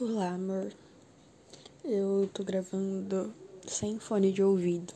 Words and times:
Olá, 0.00 0.28
amor. 0.28 0.72
Eu 1.84 2.30
tô 2.32 2.44
gravando 2.44 3.34
sem 3.66 3.98
fone 3.98 4.30
de 4.30 4.40
ouvido, 4.40 4.94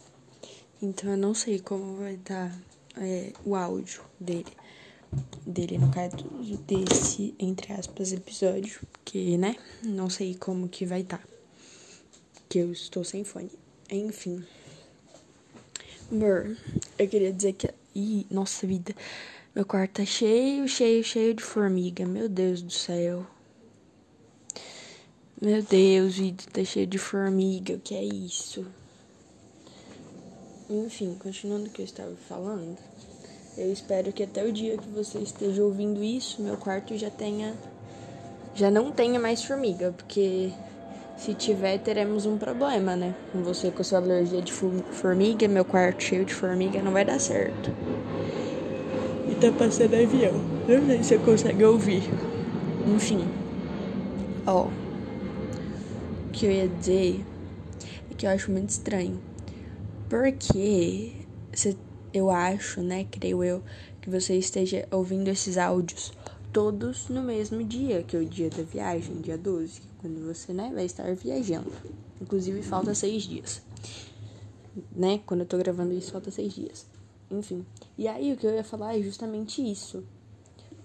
então 0.80 1.10
eu 1.10 1.17
não 1.17 1.34
sei 1.34 1.58
como 1.58 1.96
vai 1.96 2.14
estar 2.14 2.56
é, 2.96 3.33
o 3.45 3.57
áudio 3.57 4.01
dele. 4.21 4.53
Dele, 5.45 5.77
no 5.77 5.91
caso 5.91 6.19
desse, 6.69 7.35
entre 7.37 7.73
aspas, 7.73 8.12
episódio, 8.12 8.79
que, 9.04 9.37
né? 9.37 9.57
Não 9.82 10.09
sei 10.09 10.36
como 10.36 10.68
que 10.68 10.86
vai 10.86 11.00
estar. 11.00 11.27
Que 12.48 12.61
eu 12.61 12.71
estou 12.71 13.03
sem 13.03 13.25
fone. 13.25 13.50
Enfim. 13.91 14.46
Amor, 16.12 16.57
eu 16.96 17.09
queria 17.09 17.32
dizer 17.32 17.55
que. 17.55 17.69
Ih, 17.93 18.25
nossa 18.30 18.69
vida. 18.69 18.95
Meu 19.53 19.66
quarto 19.66 19.95
tá 19.95 20.05
cheio, 20.05 20.69
cheio, 20.69 21.03
cheio 21.03 21.34
de 21.34 21.43
formiga. 21.43 22.07
Meu 22.07 22.29
Deus 22.29 22.62
do 22.62 22.73
céu. 22.73 23.27
Meu 25.45 25.61
Deus, 25.61 26.14
o 26.14 26.18
vídeo 26.18 26.46
tá 26.53 26.62
cheio 26.62 26.86
de 26.86 26.98
formiga, 26.98 27.75
o 27.75 27.80
que 27.80 27.96
é 27.96 28.04
isso? 28.04 28.64
Enfim, 30.71 31.17
continuando 31.21 31.67
o 31.67 31.71
que 31.71 31.82
eu 31.82 31.84
estava 31.84 32.14
falando, 32.28 32.78
eu 33.58 33.72
espero 33.72 34.12
que 34.12 34.22
até 34.22 34.44
o 34.44 34.53
dia 34.53 34.78
que 34.78 34.89
você 34.91 35.19
esteja 35.19 35.64
ouvindo 35.64 36.00
isso, 36.00 36.41
meu 36.41 36.56
quarto 36.56 36.97
já 36.97 37.11
tenha. 37.11 37.55
Já 38.55 38.70
não 38.70 38.92
tenha 38.92 39.19
mais 39.19 39.42
formiga, 39.42 39.92
porque 39.97 40.53
se 41.19 41.34
tiver, 41.34 41.78
teremos 41.78 42.25
um 42.25 42.39
problema, 42.39 42.95
né? 42.95 43.12
Com 43.33 43.42
você 43.42 43.72
com 43.72 43.83
sua 43.83 43.98
alergia 43.98 44.41
de 44.41 44.53
formiga, 44.53 45.48
meu 45.48 45.64
quarto 45.64 46.05
cheio 46.05 46.25
de 46.25 46.34
formiga, 46.34 46.81
não 46.81 46.92
vai 46.92 47.05
dar 47.05 47.19
certo. 47.19 47.69
E 49.28 49.34
tá 49.34 49.50
passando 49.50 49.95
avião. 49.95 50.34
Não 50.69 50.86
sei 50.86 50.98
se 50.98 51.05
você 51.09 51.19
consegue 51.19 51.64
ouvir. 51.64 52.05
Enfim. 52.86 53.27
Ó. 54.47 54.69
Oh 54.69 54.81
que 56.42 56.47
eu 56.47 56.51
ia 56.51 56.67
dizer 56.67 57.25
é 58.11 58.15
que 58.15 58.27
eu 58.27 58.31
acho 58.31 58.51
muito 58.51 58.71
estranho. 58.71 59.23
Porque 60.11 61.12
eu 62.12 62.31
acho, 62.31 62.83
né, 62.83 63.05
creio 63.09 63.45
eu, 63.45 63.62
que 64.01 64.11
você 64.11 64.37
esteja 64.37 64.84
ouvindo 64.91 65.29
esses 65.29 65.57
áudios 65.57 66.12
todos 66.53 67.09
no 67.09 67.23
mesmo 67.23 67.62
dia, 67.62 68.03
que 68.03 68.17
é 68.17 68.19
o 68.19 68.25
dia 68.25 68.51
da 68.51 68.65
viagem, 68.65 69.21
dia 69.21 69.39
12, 69.39 69.83
quando 70.01 70.27
você, 70.27 70.53
né, 70.53 70.73
vai 70.75 70.84
estar 70.84 71.15
viajando. 71.15 71.71
Inclusive, 72.21 72.61
falta 72.61 72.93
seis 72.93 73.23
dias. 73.23 73.62
Né? 74.91 75.21
Quando 75.25 75.43
eu 75.43 75.47
tô 75.47 75.56
gravando 75.59 75.95
isso, 75.95 76.11
falta 76.11 76.33
seis 76.33 76.53
dias. 76.53 76.89
Enfim. 77.31 77.65
E 77.97 78.09
aí, 78.09 78.33
o 78.33 78.37
que 78.37 78.45
eu 78.45 78.53
ia 78.53 78.65
falar 78.65 78.99
é 78.99 79.01
justamente 79.01 79.62
isso. 79.62 80.03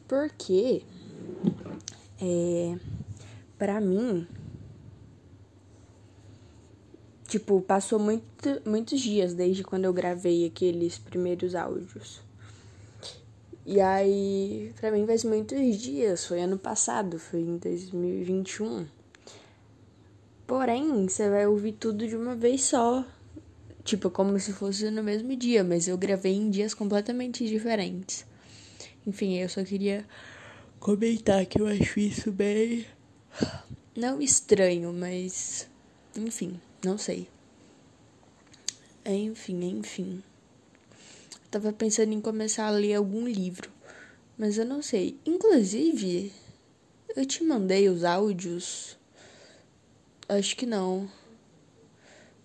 Porque, 0.08 0.84
é, 2.22 2.78
pra 3.58 3.82
mim, 3.82 4.28
Tipo, 7.28 7.60
passou 7.62 8.00
muito, 8.00 8.62
muitos 8.66 9.02
dias 9.02 9.34
desde 9.34 9.64
quando 9.64 9.86
eu 9.86 9.92
gravei 9.92 10.46
aqueles 10.46 10.98
primeiros 10.98 11.56
áudios. 11.56 12.22
E 13.66 13.82
aí, 13.82 14.74
pra 14.80 14.92
mim 14.92 15.06
faz 15.06 15.26
muitos 15.26 15.76
dias, 15.76 16.26
foi 16.26 16.40
ano 16.40 16.58
passado, 16.58 17.20
foi 17.20 17.42
em 17.42 17.58
2021. 17.58 18.88
Porém, 20.48 21.06
você 21.06 21.30
vai 21.30 21.46
ouvir 21.46 21.74
tudo 21.74 22.08
de 22.08 22.16
uma 22.16 22.34
vez 22.34 22.64
só. 22.64 23.06
Tipo, 23.84 24.10
como 24.10 24.40
se 24.40 24.54
fosse 24.54 24.90
no 24.90 25.04
mesmo 25.04 25.36
dia, 25.36 25.66
mas 25.66 25.90
eu 25.90 25.98
gravei 25.98 26.34
em 26.34 26.50
dias 26.50 26.74
completamente 26.74 27.46
diferentes. 27.46 28.26
Enfim, 29.06 29.36
eu 29.38 29.50
só 29.50 29.62
queria 29.66 30.06
comentar 30.80 31.46
que 31.46 31.60
eu 31.60 31.68
acho 31.68 32.00
isso 32.00 32.32
bem. 32.32 32.86
Não 33.94 34.22
estranho, 34.22 34.94
mas. 34.94 35.70
Enfim. 36.16 36.58
Não 36.84 36.98
sei. 36.98 37.28
Enfim, 39.06 39.64
enfim. 39.64 40.24
Tava 41.50 41.72
pensando 41.72 42.14
em 42.14 42.22
começar 42.22 42.68
a 42.68 42.72
ler 42.72 42.96
algum 42.96 43.26
livro, 43.26 43.72
mas 44.38 44.58
eu 44.58 44.66
não 44.66 44.82
sei. 44.82 45.18
Inclusive, 45.26 46.32
eu 47.16 47.26
te 47.26 47.44
mandei 47.44 47.90
os 47.90 48.04
áudios. 48.04 48.98
Acho 50.28 50.56
que 50.56 50.66
não. 50.66 51.10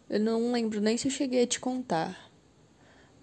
Eu 0.08 0.20
não 0.20 0.52
lembro 0.52 0.80
nem 0.80 0.96
se 0.96 1.08
eu 1.08 1.12
cheguei 1.12 1.42
a 1.42 1.46
te 1.46 1.58
contar. 1.58 2.30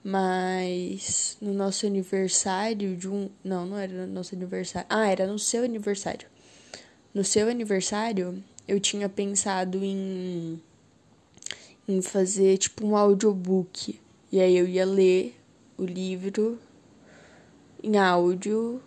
Mas 0.03 1.38
no 1.42 1.53
nosso 1.53 1.88
aniversário 1.88 2.96
de 2.96 3.08
um. 3.08 3.30
Não, 3.44 3.66
não 3.66 3.78
era 3.78 4.06
no 4.06 4.14
nosso 4.14 4.36
aniversário. 4.36 4.88
Ah, 4.90 5.08
era 5.08 5.25
no 5.25 5.40
seu 5.40 5.64
aniversário. 5.64 6.28
No 7.14 7.24
seu 7.24 7.50
aniversário, 7.50 8.44
eu 8.68 8.80
tinha 8.80 9.09
pensado 9.09 9.84
em 9.84 10.62
em 11.89 12.01
fazer 12.03 12.57
tipo 12.57 12.85
um 12.85 12.95
audiobook. 12.95 14.00
E 14.31 14.39
aí 14.39 14.55
eu 14.55 14.67
ia 14.67 14.85
ler 14.85 15.35
o 15.75 15.83
livro 15.83 16.59
em 17.83 17.97
áudio 17.97 18.79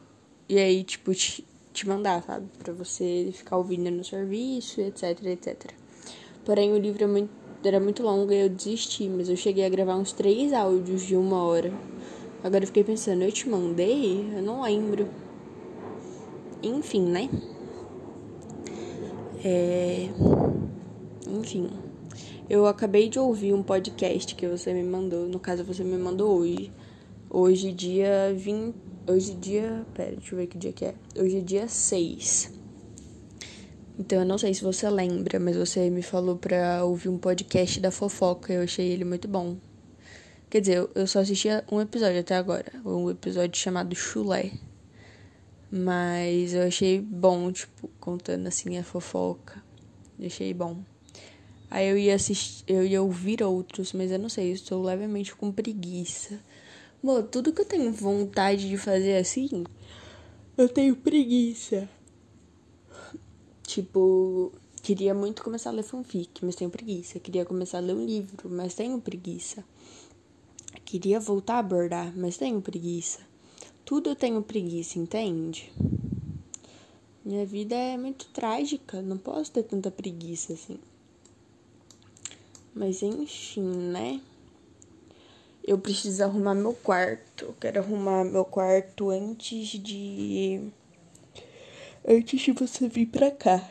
e 0.48 0.56
aí 0.56 0.84
tipo 0.84 1.12
te, 1.12 1.44
te 1.72 1.88
mandar, 1.88 2.22
sabe? 2.22 2.46
Pra 2.62 2.72
você 2.72 3.30
ficar 3.32 3.56
ouvindo 3.56 3.90
no 3.90 4.04
serviço, 4.04 4.80
etc, 4.80 5.20
etc. 5.24 5.72
Porém 6.44 6.72
o 6.72 6.78
livro 6.78 7.02
é 7.02 7.06
muito, 7.08 7.30
era 7.64 7.80
muito 7.80 8.04
longo 8.04 8.32
e 8.32 8.42
eu 8.42 8.48
desisti, 8.48 9.08
mas 9.08 9.28
eu 9.28 9.36
cheguei 9.36 9.66
a 9.66 9.68
gravar 9.68 9.96
uns 9.96 10.12
três 10.12 10.52
áudios 10.52 11.02
de 11.02 11.16
uma 11.16 11.42
hora. 11.42 11.72
Agora 12.44 12.62
eu 12.62 12.68
fiquei 12.68 12.84
pensando, 12.84 13.22
eu 13.22 13.32
te 13.32 13.48
mandei? 13.48 14.30
Eu 14.32 14.42
não 14.42 14.62
lembro. 14.62 15.08
Enfim, 16.62 17.02
né? 17.02 17.28
É... 19.44 20.08
Enfim. 21.28 21.91
Eu 22.52 22.66
acabei 22.66 23.08
de 23.08 23.18
ouvir 23.18 23.54
um 23.54 23.62
podcast 23.62 24.34
que 24.34 24.46
você 24.46 24.74
me 24.74 24.82
mandou, 24.82 25.26
no 25.26 25.40
caso 25.40 25.64
você 25.64 25.82
me 25.82 25.96
mandou 25.96 26.38
hoje. 26.38 26.70
Hoje 27.30 27.72
dia 27.72 28.30
20, 28.36 28.74
hoje 29.08 29.32
dia, 29.32 29.86
pera, 29.94 30.14
deixa 30.16 30.34
eu 30.34 30.38
ver 30.38 30.46
que 30.48 30.58
dia 30.58 30.70
que 30.70 30.84
é. 30.84 30.94
Hoje 31.16 31.38
é 31.38 31.40
dia 31.40 31.66
6. 31.66 32.52
Então 33.98 34.18
eu 34.18 34.26
não 34.26 34.36
sei 34.36 34.52
se 34.52 34.62
você 34.62 34.86
lembra, 34.90 35.40
mas 35.40 35.56
você 35.56 35.88
me 35.88 36.02
falou 36.02 36.36
pra 36.36 36.84
ouvir 36.84 37.08
um 37.08 37.16
podcast 37.16 37.80
da 37.80 37.90
fofoca, 37.90 38.52
eu 38.52 38.64
achei 38.64 38.86
ele 38.86 39.06
muito 39.06 39.26
bom. 39.26 39.56
Quer 40.50 40.60
dizer, 40.60 40.90
eu 40.94 41.06
só 41.06 41.20
assisti 41.20 41.48
um 41.72 41.80
episódio 41.80 42.20
até 42.20 42.36
agora, 42.36 42.70
um 42.84 43.08
episódio 43.08 43.58
chamado 43.58 43.96
Chulé. 43.96 44.52
Mas 45.70 46.52
eu 46.52 46.64
achei 46.64 47.00
bom, 47.00 47.50
tipo, 47.50 47.88
contando 47.98 48.46
assim 48.46 48.76
a 48.76 48.84
fofoca. 48.84 49.64
achei 50.20 50.52
bom. 50.52 50.91
Aí 51.74 51.88
eu 51.88 51.96
ia 51.96 52.14
assistir, 52.14 52.64
eu 52.66 52.84
ia 52.84 53.00
ouvir 53.00 53.42
outros, 53.42 53.94
mas 53.94 54.10
eu 54.10 54.18
não 54.18 54.28
sei, 54.28 54.50
eu 54.50 54.52
estou 54.52 54.82
levemente 54.82 55.34
com 55.34 55.50
preguiça. 55.50 56.38
Bom, 57.02 57.22
tudo 57.22 57.50
que 57.50 57.62
eu 57.62 57.64
tenho 57.64 57.90
vontade 57.90 58.68
de 58.68 58.76
fazer 58.76 59.16
assim, 59.16 59.64
eu 60.54 60.68
tenho 60.68 60.94
preguiça. 60.94 61.88
Tipo, 63.62 64.52
queria 64.82 65.14
muito 65.14 65.42
começar 65.42 65.70
a 65.70 65.72
ler 65.72 65.82
fanfic, 65.82 66.44
mas 66.44 66.56
tenho 66.56 66.68
preguiça. 66.68 67.18
Queria 67.18 67.46
começar 67.46 67.78
a 67.78 67.80
ler 67.80 67.94
um 67.94 68.04
livro, 68.04 68.50
mas 68.50 68.74
tenho 68.74 69.00
preguiça. 69.00 69.64
Queria 70.84 71.18
voltar 71.18 71.54
a 71.54 71.60
abordar, 71.60 72.12
mas 72.14 72.36
tenho 72.36 72.60
preguiça. 72.60 73.20
Tudo 73.82 74.10
eu 74.10 74.14
tenho 74.14 74.42
preguiça, 74.42 74.98
entende? 74.98 75.72
Minha 77.24 77.46
vida 77.46 77.74
é 77.74 77.96
muito 77.96 78.26
trágica, 78.26 79.00
não 79.00 79.16
posso 79.16 79.50
ter 79.50 79.62
tanta 79.62 79.90
preguiça 79.90 80.52
assim. 80.52 80.78
Mas 82.74 83.02
enfim, 83.02 83.60
né? 83.62 84.20
Eu 85.64 85.78
preciso 85.78 86.24
arrumar 86.24 86.54
meu 86.54 86.74
quarto. 86.74 87.44
Eu 87.44 87.54
quero 87.60 87.80
arrumar 87.80 88.24
meu 88.24 88.44
quarto 88.44 89.10
antes 89.10 89.68
de. 89.68 90.72
Antes 92.06 92.40
de 92.40 92.52
você 92.52 92.88
vir 92.88 93.06
pra 93.06 93.30
cá. 93.30 93.70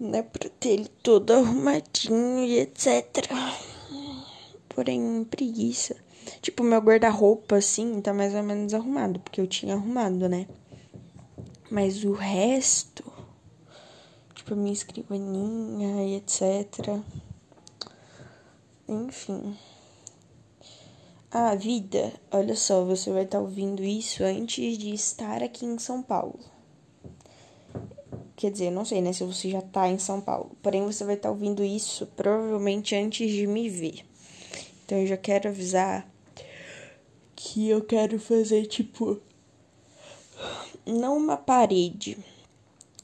Né? 0.00 0.22
Pra 0.22 0.48
ter 0.48 0.70
ele 0.70 0.88
todo 1.02 1.32
arrumadinho 1.32 2.44
e 2.44 2.60
etc. 2.60 3.28
Porém, 4.68 5.24
preguiça. 5.24 5.96
Tipo, 6.40 6.62
meu 6.62 6.80
guarda-roupa, 6.80 7.56
assim, 7.56 8.00
tá 8.00 8.14
mais 8.14 8.34
ou 8.34 8.42
menos 8.42 8.72
arrumado. 8.72 9.18
Porque 9.20 9.40
eu 9.40 9.46
tinha 9.46 9.74
arrumado, 9.74 10.28
né? 10.28 10.46
Mas 11.70 12.04
o 12.04 12.12
resto. 12.12 13.04
Tipo, 14.34 14.54
a 14.54 14.56
minha 14.56 14.72
escrivaninha 14.72 16.04
e 16.04 16.14
etc. 16.16 17.02
Enfim. 18.88 19.54
A 21.30 21.54
vida, 21.54 22.12
olha 22.30 22.56
só, 22.56 22.84
você 22.84 23.10
vai 23.10 23.24
estar 23.24 23.36
tá 23.36 23.44
ouvindo 23.44 23.84
isso 23.84 24.24
antes 24.24 24.78
de 24.78 24.94
estar 24.94 25.42
aqui 25.42 25.66
em 25.66 25.78
São 25.78 26.02
Paulo. 26.02 26.40
Quer 28.34 28.50
dizer, 28.50 28.70
não 28.70 28.84
sei, 28.84 29.02
né, 29.02 29.12
se 29.12 29.24
você 29.24 29.50
já 29.50 29.60
tá 29.60 29.88
em 29.88 29.98
São 29.98 30.22
Paulo. 30.22 30.56
Porém, 30.62 30.86
você 30.86 31.04
vai 31.04 31.16
estar 31.16 31.28
tá 31.28 31.32
ouvindo 31.34 31.62
isso 31.62 32.06
provavelmente 32.16 32.94
antes 32.96 33.30
de 33.30 33.46
me 33.46 33.68
ver. 33.68 34.06
Então, 34.84 34.96
eu 34.98 35.06
já 35.06 35.18
quero 35.18 35.48
avisar 35.48 36.08
que 37.36 37.68
eu 37.68 37.82
quero 37.84 38.18
fazer, 38.18 38.66
tipo, 38.66 39.20
não 40.86 41.16
uma 41.16 41.36
parede, 41.36 42.16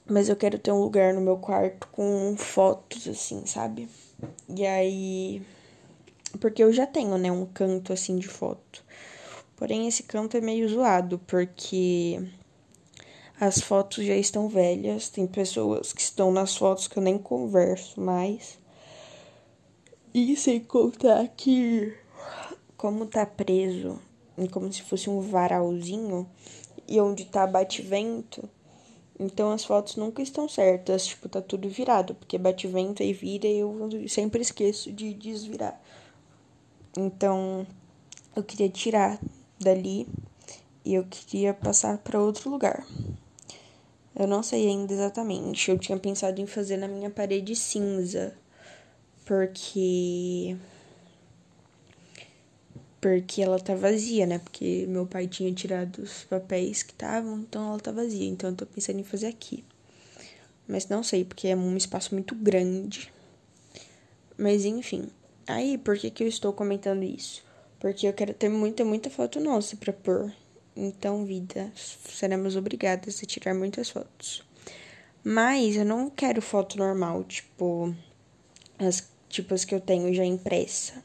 Mas 0.07 0.29
eu 0.29 0.37
quero 0.37 0.59
ter 0.59 0.73
um 0.73 0.81
lugar 0.81 1.13
no 1.15 1.21
meu 1.21 1.37
quarto 1.39 1.89
com 1.89 2.37
fotos, 2.37 3.09
assim, 3.09 3.45
sabe? 3.47 3.89
E 4.49 4.67
aí. 4.67 5.43
Porque 6.41 6.63
eu 6.63 6.73
já 6.73 6.87
tenho, 6.87 7.17
né, 7.19 7.31
um 7.31 7.47
canto 7.47 7.93
assim 7.93 8.17
de 8.17 8.29
foto. 8.29 8.85
Porém, 9.57 9.87
esse 9.87 10.03
canto 10.03 10.37
é 10.37 10.41
meio 10.41 10.69
zoado, 10.69 11.19
porque 11.27 12.21
as 13.41 13.61
fotos 13.61 14.05
já 14.05 14.17
estão 14.17 14.49
velhas. 14.49 15.09
Tem 15.09 15.27
pessoas 15.27 15.93
que 15.93 16.01
estão 16.01 16.33
nas 16.33 16.57
fotos 16.57 16.89
que 16.89 16.97
eu 16.97 17.03
nem 17.03 17.19
converso 17.19 18.01
mais. 18.01 18.59
E 20.13 20.37
sem 20.37 20.61
contar 20.61 21.27
que, 21.29 21.93
como 22.77 23.07
tá 23.07 23.27
preso, 23.27 24.01
como 24.51 24.73
se 24.73 24.83
fosse 24.83 25.11
um 25.11 25.21
varalzinho, 25.21 26.29
e 26.87 27.01
onde 27.01 27.25
tá 27.25 27.47
bate-vento, 27.47 28.49
então 29.19 29.53
as 29.53 29.65
fotos 29.65 29.97
nunca 29.97 30.23
estão 30.23 30.49
certas, 30.49 31.07
tipo, 31.07 31.29
tá 31.29 31.41
tudo 31.41 31.69
virado, 31.69 32.15
porque 32.15 32.37
bate 32.37 32.67
vento 32.67 33.03
e 33.03 33.13
vira 33.13 33.47
e 33.47 33.59
eu 33.59 33.89
sempre 34.09 34.43
esqueço 34.43 34.93
de 34.93 35.15
desvirar. 35.15 35.81
Então, 36.97 37.67
eu 38.37 38.43
queria 38.43 38.69
tirar 38.69 39.19
dali 39.59 40.07
e 40.85 40.95
eu 40.95 41.05
queria 41.05 41.53
passar 41.53 41.99
para 41.99 42.21
outro 42.21 42.51
lugar. 42.51 42.87
Eu 44.15 44.29
não 44.29 44.43
sei 44.43 44.69
ainda 44.69 44.93
exatamente. 44.93 45.71
Eu 45.71 45.79
tinha 45.79 45.99
pensado 45.99 46.41
em 46.41 46.47
fazer 46.47 46.77
na 46.77 46.87
minha 46.87 47.11
parede 47.11 47.57
cinza, 47.57 48.37
porque 49.25 50.57
porque 53.01 53.43
ela 53.43 53.59
tá 53.59 53.75
vazia, 53.75 54.25
né? 54.25 54.39
Porque 54.39 54.87
meu 54.89 55.05
pai 55.05 55.27
tinha 55.27 55.53
tirado 55.53 55.99
os 55.99 56.25
papéis 56.25 56.83
que 56.83 56.93
estavam, 56.93 57.41
então 57.41 57.69
ela 57.69 57.79
tá 57.79 57.93
vazia. 57.93 58.27
Então 58.27 58.51
eu 58.51 58.57
tô 58.57 58.67
pensando 58.67 59.01
em 59.01 59.05
fazer 59.05 59.27
aqui. 59.27 59.65
Mas 60.67 60.89
não 60.89 61.03
sei, 61.03 61.25
porque 61.25 61.49
é 61.49 61.57
um 61.57 61.77
espaço 61.77 62.15
muito 62.15 62.35
grande. 62.35 63.13
Mas 64.39 64.65
enfim. 64.65 65.11
Aí, 65.47 65.77
por 65.79 65.99
que, 65.99 66.11
que 66.11 66.25
eu 66.25 66.29
estou 66.29 66.53
comentando 66.53 67.03
isso? 67.03 67.45
Porque 67.79 68.07
eu 68.07 68.13
quero 68.13 68.33
ter 68.33 68.49
muita, 68.49 68.85
muita 68.85 69.11
foto 69.11 69.41
nossa 69.41 69.77
pra 69.77 69.93
pôr. 69.93 70.33
Então, 70.77 71.25
vida, 71.25 71.71
seremos 71.75 72.57
obrigadas 72.57 73.23
a 73.23 73.27
tirar 73.27 73.55
muitas 73.55 73.91
fotos. 73.91 74.43
Mas 75.23 75.77
eu 75.77 75.85
não 75.85 76.11
quero 76.11 76.43
foto 76.43 76.77
normal, 76.77 77.25
tipo 77.25 77.95
as 78.79 79.09
tipo 79.29 79.55
as 79.55 79.65
que 79.65 79.75
eu 79.75 79.81
tenho 79.81 80.13
já 80.15 80.25
impressa. 80.25 81.03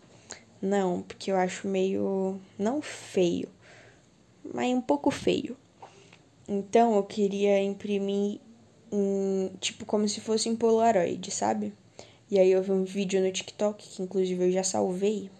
Não, 0.61 1.01
porque 1.01 1.31
eu 1.31 1.37
acho 1.37 1.67
meio. 1.67 2.39
não 2.57 2.81
feio, 2.81 3.49
mas 4.53 4.75
um 4.75 4.81
pouco 4.81 5.09
feio. 5.09 5.55
Então 6.47 6.95
eu 6.95 7.03
queria 7.03 7.61
imprimir 7.61 8.39
em, 8.91 9.51
tipo 9.59 9.85
como 9.85 10.07
se 10.07 10.19
fosse 10.19 10.49
em 10.49 10.55
Polaroid, 10.55 11.31
sabe? 11.31 11.73
E 12.31 12.37
aí 12.37 12.51
eu 12.51 12.61
vi 12.61 12.71
um 12.71 12.83
vídeo 12.83 13.21
no 13.21 13.31
TikTok, 13.31 13.87
que 13.87 14.01
inclusive 14.03 14.45
eu 14.45 14.51
já 14.51 14.63
salvei, 14.63 15.31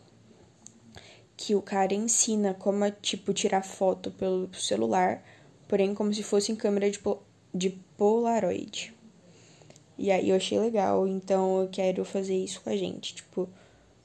que 1.38 1.53
o 1.53 1.62
cara 1.62 1.94
ensina 1.94 2.53
como, 2.53 2.89
tipo, 2.89 3.31
tirar 3.31 3.63
foto 3.63 4.09
pelo 4.12 4.51
celular, 4.56 5.24
porém 5.68 5.94
como 5.94 6.12
se 6.13 6.24
fosse 6.24 6.51
em 6.51 6.56
câmera 6.56 6.89
de, 6.89 7.00
de 7.53 7.69
Polaroid. 7.95 8.94
E 9.97 10.09
aí 10.09 10.30
eu 10.30 10.36
achei 10.36 10.57
legal, 10.57 11.07
então 11.07 11.62
eu 11.62 11.69
quero 11.69 12.03
fazer 12.03 12.36
isso 12.36 12.59
com 12.62 12.71
a 12.71 12.75
gente, 12.75 13.13
tipo, 13.13 13.47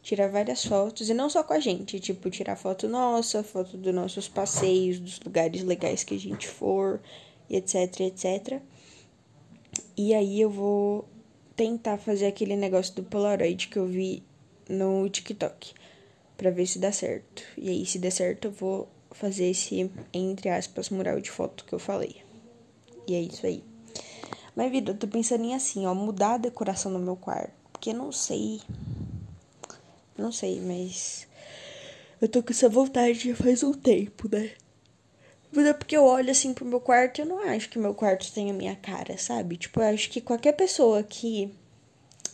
tirar 0.03 0.29
várias 0.29 0.65
fotos, 0.65 1.09
e 1.09 1.15
não 1.15 1.31
só 1.31 1.43
com 1.43 1.55
a 1.55 1.61
gente, 1.61 1.99
tipo, 1.99 2.29
tirar 2.29 2.57
foto 2.57 2.87
nossa, 2.87 3.43
foto 3.43 3.79
dos 3.79 3.95
nossos 3.95 4.29
passeios, 4.29 5.01
dos 5.01 5.19
lugares 5.21 5.63
legais 5.63 6.05
que 6.05 6.15
a 6.15 6.19
gente 6.19 6.47
for, 6.47 7.01
etc, 7.49 8.01
etc. 8.01 8.61
E 9.97 10.13
aí 10.13 10.41
eu 10.41 10.51
vou 10.51 11.09
tentar 11.57 11.99
fazer 11.99 12.27
aquele 12.27 12.57
negócio 12.57 12.95
do 12.95 13.03
Polaroid 13.03 13.69
que 13.69 13.79
eu 13.79 13.87
vi 13.87 14.23
no 14.69 15.09
TikTok, 15.09 15.75
para 16.37 16.51
ver 16.51 16.67
se 16.67 16.79
dá 16.79 16.91
certo. 16.91 17.43
E 17.57 17.69
aí, 17.69 17.87
se 17.87 17.99
der 17.99 18.11
certo, 18.11 18.47
eu 18.47 18.53
vou 18.53 18.89
fazer 19.11 19.47
esse, 19.51 19.91
entre 20.13 20.49
aspas, 20.49 20.91
mural 20.91 21.21
de 21.21 21.31
foto 21.31 21.65
que 21.65 21.73
eu 21.73 21.79
falei. 21.79 22.17
E 23.07 23.15
é 23.15 23.21
isso 23.21 23.47
aí. 23.47 23.63
Mas, 24.57 24.71
vida, 24.71 24.93
eu 24.93 24.97
tô 24.97 25.07
pensando 25.07 25.45
em 25.45 25.55
assim, 25.55 25.87
ó, 25.87 25.95
mudar 25.95 26.35
a 26.35 26.39
decoração 26.39 26.93
do 26.93 26.99
meu 26.99 27.17
quarto. 27.17 27.53
Porque 27.73 27.91
eu 27.91 27.95
não 27.95 28.11
sei 28.11 28.61
não 30.17 30.31
sei, 30.31 30.61
mas. 30.61 31.27
Eu 32.21 32.29
tô 32.29 32.43
com 32.43 32.53
essa 32.53 32.69
vontade 32.69 33.29
já 33.31 33.37
faz 33.37 33.63
um 33.63 33.73
tempo, 33.73 34.29
né? 34.31 34.53
Mas 35.55 35.67
é 35.67 35.73
porque 35.73 35.97
eu 35.97 36.05
olho 36.05 36.31
assim 36.31 36.53
pro 36.53 36.65
meu 36.65 36.81
quarto 36.81 37.19
e 37.19 37.23
eu 37.23 37.27
não 37.27 37.39
acho 37.49 37.69
que 37.71 37.79
meu 37.79 37.95
quarto 37.95 38.33
tenha 38.33 38.53
minha 38.53 38.75
cara, 38.75 39.17
sabe? 39.17 39.57
Tipo, 39.57 39.81
eu 39.81 39.95
acho 39.95 40.11
que 40.11 40.21
qualquer 40.21 40.53
pessoa 40.53 41.03
que 41.03 41.55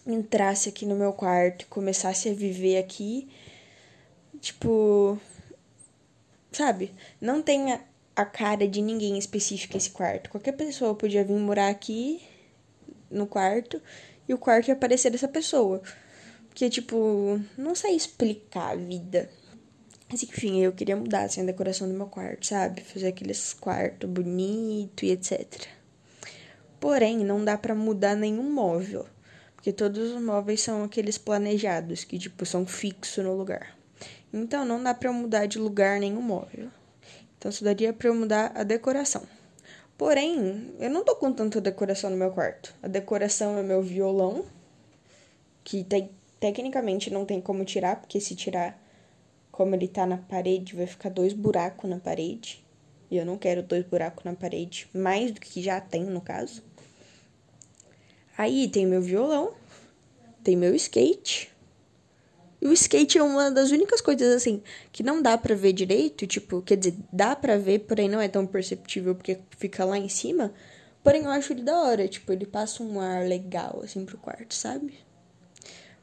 entrasse 0.07 0.71
aqui 0.71 0.87
no 0.87 0.97
meu 0.97 1.13
quarto 1.13 1.63
e 1.63 1.67
começasse 1.67 2.31
a 2.31 2.35
viver 2.35 2.79
aqui, 2.79 3.29
tipo. 4.41 5.19
Sabe? 6.51 6.93
Não 7.21 7.43
tem 7.43 7.79
a 8.17 8.25
cara 8.25 8.67
de 8.67 8.81
ninguém 8.81 9.19
específico 9.19 9.77
esse 9.77 9.91
quarto. 9.91 10.31
Qualquer 10.31 10.53
pessoa 10.53 10.95
podia 10.95 11.23
vir 11.23 11.37
morar 11.37 11.69
aqui 11.69 12.23
no 13.11 13.27
quarto 13.27 13.81
e 14.27 14.33
o 14.33 14.39
quarto 14.39 14.69
ia 14.69 14.75
aparecer 14.75 15.11
dessa 15.11 15.29
pessoa. 15.29 15.83
Porque, 16.49 16.71
tipo, 16.71 17.41
não 17.57 17.75
sei 17.75 17.95
explicar 17.95 18.73
a 18.73 18.77
vida. 18.77 19.31
Mas 20.11 20.23
enfim, 20.23 20.61
eu 20.61 20.73
queria 20.73 20.97
mudar 20.97 21.23
assim, 21.23 21.43
a 21.43 21.45
decoração 21.45 21.89
do 21.89 21.95
meu 21.95 22.07
quarto, 22.07 22.47
sabe? 22.47 22.83
Fazer 22.83 23.07
aqueles 23.07 23.55
quartos 23.55 24.11
bonito 24.11 25.05
e 25.05 25.13
etc. 25.13 25.69
Porém, 26.81 27.19
não 27.19 27.45
dá 27.45 27.57
para 27.57 27.75
mudar 27.75 28.17
nenhum 28.17 28.51
móvel. 28.51 29.07
Porque 29.55 29.73
todos 29.73 30.13
os 30.13 30.23
móveis 30.23 30.63
são 30.63 30.83
aqueles 30.83 31.19
planejados, 31.19 32.03
que, 32.03 32.19
tipo, 32.19 32.45
são 32.47 32.67
fixos 32.67 33.23
no 33.23 33.37
lugar. 33.37 33.77
Então, 34.33 34.65
não 34.65 34.83
dá 34.83 34.95
para 34.95 35.13
mudar 35.13 35.47
de 35.47 35.59
lugar 35.59 36.01
nenhum 36.01 36.23
móvel. 36.23 36.69
Então, 37.39 37.53
só 37.53 37.65
daria 37.65 37.95
eu 38.03 38.15
mudar 38.15 38.53
a 38.55 38.63
decoração. 38.63 39.23
Porém, 39.99 40.75
eu 40.79 40.91
não 40.91 41.05
tô 41.05 41.15
com 41.17 41.31
tanta 41.31 41.61
decoração 41.61 42.11
no 42.11 42.17
meu 42.17 42.31
quarto. 42.31 42.75
A 42.83 42.89
decoração 42.89 43.59
é 43.59 43.63
meu 43.63 43.83
violão, 43.83 44.47
que 45.63 45.85
tem 45.85 46.11
Tecnicamente 46.41 47.11
não 47.11 47.27
tem 47.27 47.39
como 47.39 47.67
tirar, 47.67 47.97
porque 47.97 48.19
se 48.19 48.35
tirar 48.35 48.83
como 49.51 49.75
ele 49.75 49.89
tá 49.89 50.07
na 50.07 50.17
parede, 50.17 50.75
vai 50.75 50.87
ficar 50.87 51.09
dois 51.09 51.33
buracos 51.33 51.89
na 51.89 51.99
parede. 51.99 52.65
E 53.11 53.17
eu 53.17 53.27
não 53.27 53.37
quero 53.37 53.63
dois 53.63 53.85
buracos 53.85 54.25
na 54.25 54.35
parede, 54.35 54.89
mais 54.95 55.33
do 55.33 55.41
que 55.41 55.61
já 55.61 55.81
tem 55.81 56.05
no 56.05 56.21
caso. 56.21 56.63
Aí 58.39 58.69
tem 58.69 58.87
meu 58.87 59.03
violão, 59.03 59.53
tem 60.43 60.57
meu 60.57 60.75
skate. 60.75 61.51
E 62.61 62.67
o 62.67 62.73
skate 62.73 63.19
é 63.19 63.23
uma 63.23 63.51
das 63.51 63.71
únicas 63.71 64.01
coisas 64.01 64.35
assim 64.35 64.63
que 64.93 65.03
não 65.03 65.23
dá 65.23 65.37
para 65.37 65.55
ver 65.55 65.73
direito, 65.73 66.27
tipo, 66.27 66.61
quer 66.63 66.77
dizer, 66.77 66.95
dá 67.13 67.35
para 67.35 67.59
ver, 67.59 67.81
porém 67.81 68.09
não 68.09 68.21
é 68.21 68.29
tão 68.29 68.47
perceptível 68.47 69.15
porque 69.15 69.39
fica 69.59 69.85
lá 69.85 69.99
em 69.99 70.09
cima. 70.09 70.53
Porém 71.03 71.25
eu 71.25 71.31
acho 71.31 71.53
ele 71.53 71.63
da 71.63 71.79
hora, 71.79 72.07
tipo, 72.07 72.31
ele 72.33 72.45
passa 72.45 72.83
um 72.83 73.01
ar 73.01 73.27
legal 73.27 73.81
assim 73.83 74.05
pro 74.05 74.19
quarto, 74.19 74.55
sabe? 74.55 74.99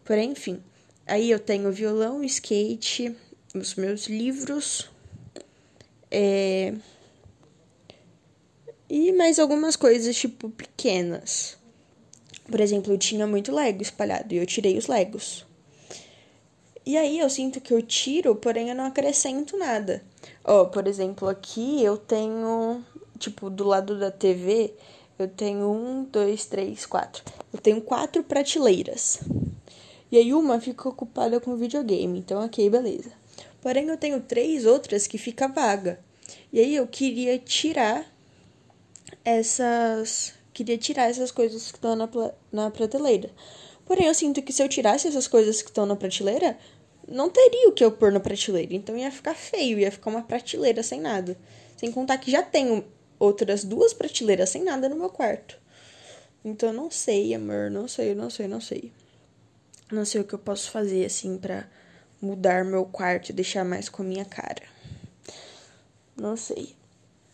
Porém, 0.03 0.31
enfim. 0.31 0.61
Aí 1.05 1.29
eu 1.29 1.39
tenho 1.39 1.71
violão, 1.71 2.23
skate, 2.23 3.15
os 3.57 3.75
meus 3.75 4.07
livros. 4.07 4.89
É... 6.09 6.73
E 8.89 9.11
mais 9.11 9.37
algumas 9.37 9.75
coisas, 9.75 10.15
tipo, 10.15 10.49
pequenas. 10.49 11.57
Por 12.49 12.61
exemplo, 12.61 12.93
eu 12.93 12.97
tinha 12.97 13.27
muito 13.27 13.53
Lego 13.53 13.81
espalhado 13.81 14.33
e 14.33 14.37
eu 14.37 14.45
tirei 14.45 14.77
os 14.77 14.87
Legos. 14.87 15.45
E 16.85 16.95
aí 16.95 17.19
eu 17.19 17.29
sinto 17.29 17.59
que 17.59 17.73
eu 17.73 17.81
tiro, 17.81 18.33
porém 18.35 18.69
eu 18.69 18.75
não 18.75 18.85
acrescento 18.85 19.57
nada. 19.57 20.01
Ó, 20.41 20.61
oh, 20.61 20.65
por 20.67 20.87
exemplo, 20.87 21.27
aqui 21.27 21.83
eu 21.83 21.97
tenho, 21.97 22.81
tipo, 23.19 23.49
do 23.49 23.65
lado 23.65 23.99
da 23.99 24.09
TV, 24.09 24.73
eu 25.19 25.27
tenho 25.27 25.69
um, 25.69 26.05
dois, 26.05 26.45
três, 26.45 26.85
quatro. 26.85 27.25
Eu 27.51 27.59
tenho 27.59 27.81
quatro 27.81 28.23
prateleiras. 28.23 29.19
E 30.09 30.17
aí 30.17 30.33
uma 30.33 30.61
fica 30.61 30.87
ocupada 30.87 31.41
com 31.41 31.57
videogame, 31.57 32.19
então 32.19 32.45
ok, 32.45 32.69
beleza. 32.69 33.11
Porém, 33.61 33.87
eu 33.87 33.97
tenho 33.97 34.21
três 34.21 34.65
outras 34.65 35.07
que 35.07 35.17
fica 35.17 35.47
vaga. 35.47 35.99
E 36.51 36.59
aí 36.59 36.75
eu 36.75 36.87
queria 36.87 37.37
tirar 37.39 38.05
essas. 39.23 40.33
Queria 40.53 40.77
tirar 40.77 41.09
essas 41.09 41.31
coisas 41.31 41.71
que 41.71 41.77
estão 41.77 41.95
na, 41.95 42.09
na 42.51 42.71
prateleira. 42.71 43.29
Porém, 43.85 44.07
eu 44.07 44.13
sinto 44.13 44.41
que 44.41 44.51
se 44.51 44.61
eu 44.61 44.67
tirasse 44.67 45.07
essas 45.07 45.27
coisas 45.27 45.61
que 45.61 45.69
estão 45.69 45.85
na 45.85 45.95
prateleira, 45.95 46.57
não 47.07 47.29
teria 47.29 47.69
o 47.69 47.71
que 47.71 47.83
eu 47.83 47.91
pôr 47.91 48.11
na 48.11 48.19
prateleira. 48.19 48.73
Então 48.73 48.97
ia 48.97 49.11
ficar 49.11 49.35
feio, 49.35 49.79
ia 49.79 49.91
ficar 49.91 50.09
uma 50.09 50.23
prateleira 50.23 50.83
sem 50.83 50.99
nada. 50.99 51.37
Sem 51.77 51.91
contar 51.91 52.17
que 52.17 52.31
já 52.31 52.41
tenho 52.43 52.83
outras 53.19 53.63
duas 53.63 53.93
prateleiras 53.93 54.49
sem 54.49 54.63
nada 54.63 54.89
no 54.89 54.95
meu 54.95 55.09
quarto. 55.09 55.59
Então 56.43 56.73
não 56.73 56.89
sei, 56.91 57.33
amor, 57.33 57.69
não 57.69 57.87
sei, 57.87 58.13
não 58.15 58.29
sei, 58.29 58.47
não 58.47 58.61
sei. 58.61 58.91
Não 59.91 60.05
sei 60.05 60.21
o 60.21 60.23
que 60.23 60.33
eu 60.33 60.39
posso 60.39 60.69
fazer 60.69 61.05
assim 61.05 61.37
para 61.37 61.69
mudar 62.21 62.65
meu 62.65 62.85
quarto 62.85 63.29
e 63.29 63.33
deixar 63.33 63.63
mais 63.63 63.89
com 63.89 64.01
a 64.01 64.05
minha 64.05 64.25
cara. 64.25 64.63
Não 66.15 66.35
sei. 66.35 66.75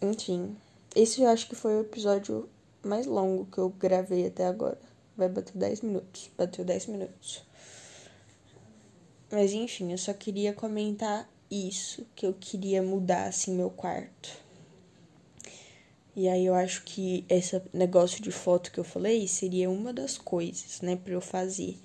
Enfim, 0.01 0.55
esse 0.95 1.21
eu 1.21 1.29
acho 1.29 1.47
que 1.47 1.55
foi 1.55 1.75
o 1.77 1.81
episódio 1.81 2.49
mais 2.83 3.05
longo 3.05 3.45
que 3.45 3.57
eu 3.57 3.69
gravei 3.69 4.27
até 4.27 4.45
agora. 4.45 4.79
Vai 5.15 5.29
bater 5.29 5.57
10 5.57 5.81
minutos. 5.81 6.29
Bateu 6.37 6.65
10 6.65 6.87
minutos. 6.87 7.43
Mas 9.31 9.53
enfim, 9.53 9.91
eu 9.91 9.97
só 9.97 10.13
queria 10.13 10.53
comentar 10.53 11.29
isso, 11.49 12.05
que 12.15 12.25
eu 12.25 12.33
queria 12.33 12.81
mudar 12.81 13.25
assim 13.25 13.55
meu 13.55 13.69
quarto. 13.69 14.43
E 16.15 16.27
aí 16.27 16.45
eu 16.45 16.53
acho 16.53 16.83
que 16.83 17.25
esse 17.27 17.59
negócio 17.73 18.21
de 18.21 18.31
foto 18.31 18.71
que 18.71 18.79
eu 18.79 18.83
falei 18.83 19.27
seria 19.27 19.69
uma 19.69 19.91
das 19.91 20.17
coisas, 20.17 20.81
né, 20.81 20.95
para 20.95 21.13
eu 21.13 21.21
fazer. 21.21 21.75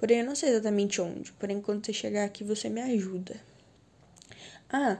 Porém, 0.00 0.20
eu 0.20 0.24
não 0.24 0.34
sei 0.34 0.48
exatamente 0.48 0.98
onde. 1.00 1.30
Porém, 1.32 1.60
quando 1.60 1.84
você 1.84 1.92
chegar 1.92 2.24
aqui, 2.24 2.42
você 2.42 2.70
me 2.70 2.80
ajuda. 2.80 3.36
Ah, 4.72 4.98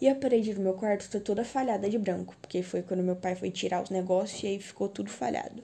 e 0.00 0.08
a 0.08 0.14
parede 0.14 0.54
do 0.54 0.60
meu 0.62 0.72
quarto 0.72 1.10
tá 1.10 1.20
toda 1.20 1.44
falhada 1.44 1.90
de 1.90 1.98
branco, 1.98 2.34
porque 2.40 2.62
foi 2.62 2.80
quando 2.82 3.02
meu 3.02 3.16
pai 3.16 3.36
foi 3.36 3.50
tirar 3.50 3.82
os 3.82 3.90
negócios 3.90 4.42
e 4.42 4.46
aí 4.46 4.58
ficou 4.58 4.88
tudo 4.88 5.10
falhado. 5.10 5.62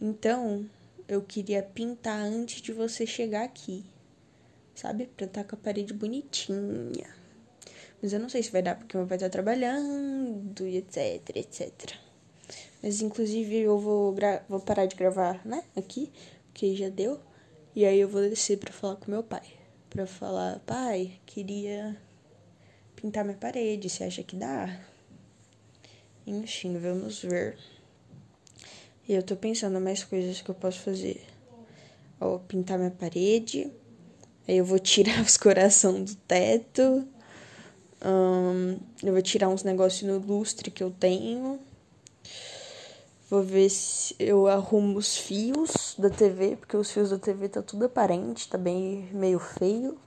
Então, 0.00 0.64
eu 1.08 1.22
queria 1.22 1.60
pintar 1.60 2.20
antes 2.20 2.62
de 2.62 2.72
você 2.72 3.04
chegar 3.04 3.42
aqui. 3.42 3.84
Sabe? 4.76 5.06
Pra 5.16 5.26
estar 5.26 5.42
tá 5.42 5.48
com 5.48 5.56
a 5.56 5.58
parede 5.58 5.92
bonitinha. 5.92 7.12
Mas 8.00 8.12
eu 8.12 8.20
não 8.20 8.28
sei 8.28 8.44
se 8.44 8.50
vai 8.52 8.62
dar 8.62 8.76
porque 8.76 8.96
meu 8.96 9.08
pai 9.08 9.18
tá 9.18 9.28
trabalhando 9.28 10.68
e 10.68 10.76
etc, 10.76 11.30
etc. 11.34 11.96
Mas 12.80 13.02
inclusive 13.02 13.56
eu 13.56 13.76
vou, 13.76 14.14
vou 14.48 14.60
parar 14.60 14.86
de 14.86 14.94
gravar, 14.94 15.44
né? 15.44 15.64
Aqui, 15.74 16.12
porque 16.44 16.76
já 16.76 16.88
deu. 16.88 17.18
E 17.76 17.84
aí 17.84 17.98
eu 17.98 18.08
vou 18.08 18.20
descer 18.20 18.56
pra 18.56 18.72
falar 18.72 18.96
com 18.96 19.10
meu 19.10 19.22
pai. 19.22 19.42
Pra 19.90 20.06
falar, 20.06 20.60
pai, 20.60 21.18
queria 21.26 21.96
pintar 22.94 23.24
minha 23.24 23.36
parede, 23.36 23.90
você 23.90 24.04
acha 24.04 24.22
que 24.22 24.36
dá? 24.36 24.80
Enfim, 26.24 26.78
vamos 26.78 27.22
ver. 27.22 27.58
E 29.08 29.12
eu 29.12 29.22
tô 29.22 29.34
pensando 29.34 29.80
mais 29.80 30.04
coisas 30.04 30.40
que 30.40 30.48
eu 30.48 30.54
posso 30.54 30.80
fazer. 30.80 31.20
Ó, 32.20 32.38
pintar 32.38 32.78
minha 32.78 32.92
parede. 32.92 33.70
Aí 34.46 34.56
eu 34.56 34.64
vou 34.64 34.78
tirar 34.78 35.20
os 35.26 35.36
coração 35.36 36.04
do 36.04 36.14
teto. 36.14 37.06
Eu 39.02 39.12
vou 39.12 39.22
tirar 39.22 39.48
uns 39.48 39.64
negócios 39.64 40.08
no 40.08 40.18
lustre 40.18 40.70
que 40.70 40.82
eu 40.82 40.90
tenho. 40.90 41.58
Vou 43.28 43.42
ver 43.42 43.70
se 43.70 44.14
eu 44.18 44.46
arrumo 44.46 44.98
os 44.98 45.16
fios 45.16 45.94
da 45.98 46.10
TV, 46.10 46.56
porque 46.56 46.76
os 46.76 46.90
fios 46.90 47.10
da 47.10 47.18
TV 47.18 47.48
tá 47.48 47.62
tudo 47.62 47.86
aparente, 47.86 48.48
tá 48.48 48.58
bem 48.58 49.08
meio 49.12 49.38
feio. 49.38 49.98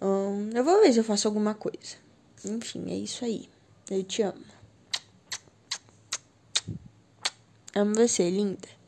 Um, 0.00 0.50
eu 0.52 0.64
vou 0.64 0.80
ver 0.80 0.92
se 0.92 0.98
eu 0.98 1.04
faço 1.04 1.28
alguma 1.28 1.54
coisa. 1.54 1.96
Enfim, 2.44 2.90
é 2.90 2.96
isso 2.96 3.24
aí. 3.24 3.48
Eu 3.88 4.02
te 4.02 4.22
amo. 4.22 4.44
Amo 7.74 7.94
você, 7.94 8.28
linda. 8.28 8.81